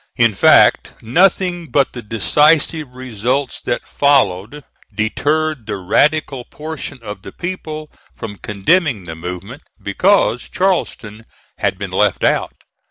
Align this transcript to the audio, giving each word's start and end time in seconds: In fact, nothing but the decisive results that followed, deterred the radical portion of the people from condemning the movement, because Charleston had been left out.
In 0.15 0.33
fact, 0.33 0.93
nothing 1.03 1.67
but 1.67 1.93
the 1.93 2.01
decisive 2.01 2.89
results 2.95 3.61
that 3.61 3.85
followed, 3.87 4.63
deterred 4.91 5.67
the 5.67 5.75
radical 5.77 6.43
portion 6.43 6.97
of 7.03 7.21
the 7.21 7.31
people 7.31 7.91
from 8.15 8.37
condemning 8.37 9.03
the 9.03 9.13
movement, 9.13 9.61
because 9.79 10.49
Charleston 10.49 11.27
had 11.59 11.77
been 11.77 11.91
left 11.91 12.23
out. 12.23 12.63